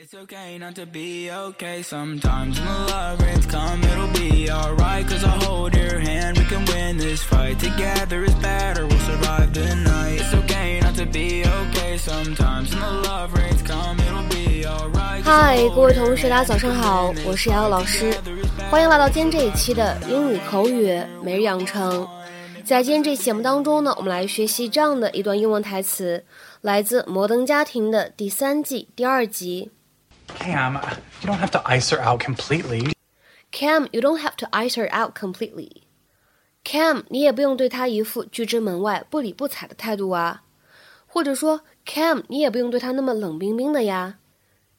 [0.00, 2.60] It's okay not to be okay sometimes.
[2.60, 5.04] When the love rains come, it'll be alright.
[5.04, 7.58] Cause I'll hold your hand, we can win this fight.
[7.58, 10.20] Together is better, we'll survive the night.
[10.20, 12.70] It's okay not to be okay sometimes.
[12.70, 15.24] When the love rains come, it'll be alright.
[15.24, 18.14] 嗨，各位同学，大家早上好，我是瑶瑶老师，
[18.70, 22.06] 欢迎来到今天这一期的英语口语每日养成。
[22.64, 26.24] 在今天这期节目当中呢，我们来学习这样的一段英文台词，
[26.60, 29.72] 来自《摩登家庭》的第三季第二集。
[30.47, 30.75] Cam,
[31.21, 32.93] you don't have to ice her out completely.
[33.51, 35.83] Cam, you don't have to ice her out completely.
[36.63, 40.43] Cam，你也不用对她一副拒之门外、不理不睬的态度啊。
[41.05, 44.19] 或者说，Cam，你也不用对她那么冷冰冰的呀。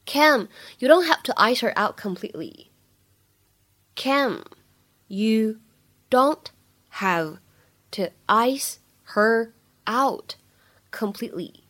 [0.06, 2.66] Cam, you don't have to ice her out completely.
[3.94, 4.42] Cam,
[5.06, 5.60] you
[6.10, 6.46] don't
[6.94, 7.38] have
[7.92, 8.78] to ice
[9.14, 9.52] her
[9.86, 10.34] out
[10.90, 11.62] completely.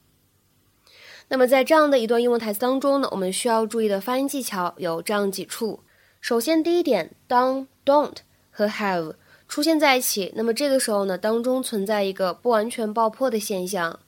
[1.30, 5.82] 那么在这样的一段英文台词当中呢，我们需要注意的发音技巧有这样几处。
[6.20, 8.18] 首先，第一点，当 don't
[8.52, 9.14] 和 have
[9.48, 14.00] 出现在一起，那么这个时候呢，当中存在一个不完全爆破的现象，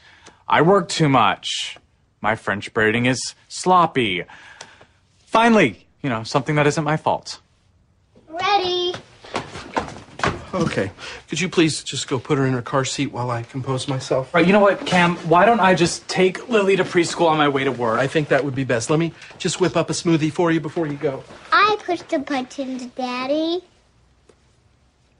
[0.46, 1.78] I work too much.
[2.20, 4.24] My French braiding is sloppy.
[5.24, 7.39] Finally, you know, something that isn't my fault.
[8.27, 8.93] Ready.
[10.51, 10.91] Okay.
[11.29, 14.33] Could you please just go put her in her car seat while I compose myself?
[14.33, 15.15] Right, you know what, Cam?
[15.29, 17.99] Why don't I just take Lily to preschool on my way to work?
[17.99, 18.89] I think that would be best.
[18.89, 21.23] Let me just whip up a smoothie for you before you go.
[21.51, 23.61] I push the buttons, Daddy.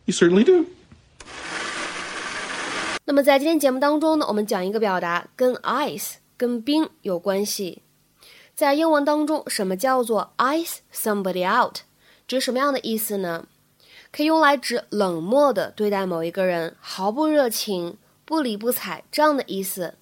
[0.05, 0.65] You certainly do.
[3.05, 7.83] 那么在今天节目当中呢，我们讲一个表达跟 ice 跟冰有关系。
[8.55, 11.79] 在英文当中，什么叫做 ice somebody out？
[12.27, 13.47] 指什么样的意思呢？
[14.11, 19.95] 可以用来指冷漠的对待某一个人，毫不热情、不理不睬这样的意思。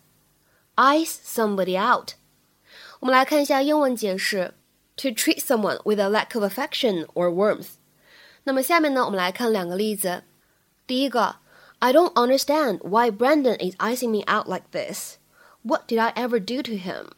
[0.75, 2.11] ice somebody out。
[2.99, 4.53] 我们来看一下英文解释：
[4.95, 7.75] to treat someone with a lack of affection or warmth。
[8.43, 10.23] 那么下面呢，我们来看两个例子。
[10.87, 11.35] 第一个，
[11.79, 15.17] I don't understand why Brandon is icing me out like this.
[15.63, 17.09] What did I ever do to him?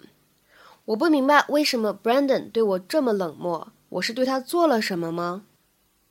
[0.86, 5.44] 我不明白为什么 Brandon 对我这么冷漠，我是对他做了什么吗？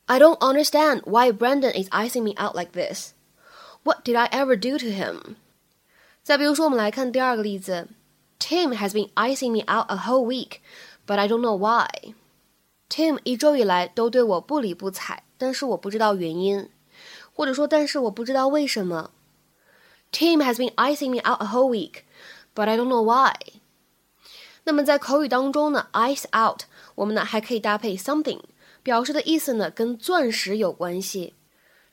[0.05, 3.11] I don't understand why Brandon is icing me out like this.
[3.83, 5.35] What did I ever do to him?
[6.23, 7.87] 再比如说，我们来看第二个例子，
[8.39, 10.59] Tim has been icing me out a whole week,
[11.05, 12.13] but I don't know why.
[12.89, 16.69] Tim 一周以来都对我不理不睬，但是我不知道原因，
[17.33, 19.11] 或者说，但是我不知道为什么。
[20.11, 22.03] Tim has been icing me out a whole week,
[22.55, 23.35] but I don't know why.
[24.64, 26.62] 那么在口语当中呢，ice out
[26.94, 28.40] 我们呢还可以搭配 something，
[28.82, 31.34] 表示的意思呢跟钻石有关系。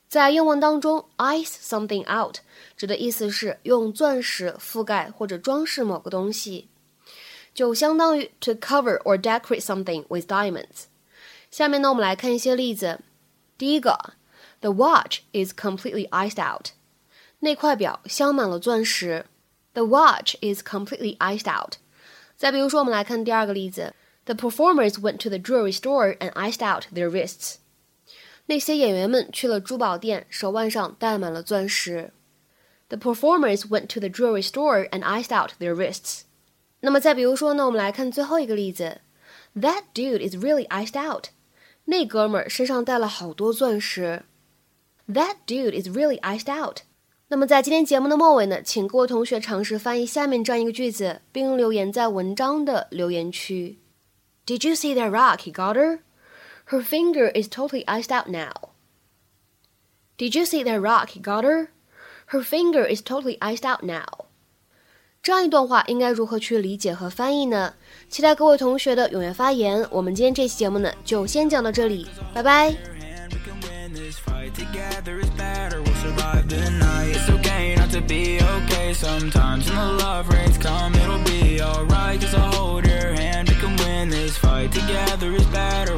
[0.08, 2.38] 在英文当中，ice something out
[2.76, 6.68] 指的意思是用钻石覆盖或者装饰某个东西，
[7.54, 10.84] 就相当于 to cover or decorate something with diamonds。
[11.50, 13.00] 下面呢，我们来看一些例子。
[13.58, 14.14] 第一个
[14.60, 16.68] ，The watch is completely iced out。
[17.40, 19.26] 那块表镶满了钻石。
[19.74, 21.76] The watch is completely iced out。
[22.41, 23.93] 再比如说，我们来看第二个例子：
[24.25, 27.55] The performers went to the jewelry store and iced out their wrists。
[28.47, 32.11] 那些演员们去了珠宝店，手腕上戴满了钻石。
[32.89, 36.21] The performers went to the jewelry store and iced out their wrists。
[36.79, 39.01] 那么再比如说呢，我们来看最后一个例子：
[39.55, 41.29] That dude is really iced out。
[41.85, 44.23] 那哥们儿身上带了好多钻石。
[45.07, 46.81] That dude is really iced out。
[47.32, 53.78] 那么在今天节目的末尾呢，请各位同学尝试翻译下面这样一个句子，并留言在文章的留言区。
[54.44, 56.00] Did you see that rock he got her?
[56.66, 58.52] Her finger is totally iced out now.
[60.18, 61.68] Did you see that rock he got her?
[62.26, 64.26] Her finger is totally iced out now.
[65.22, 67.72] 这样一段话应该如何去理解和翻译呢？
[68.10, 69.82] 期待各位同学的踊跃发言。
[69.90, 72.76] 我们今天这期节目呢，就先讲到这里，拜拜。
[77.92, 79.68] To be okay sometimes.
[79.68, 82.18] When the love rains come, it'll be alright.
[82.18, 84.72] Cause I'll hold your hand, we can win this fight.
[84.72, 85.91] Together is better.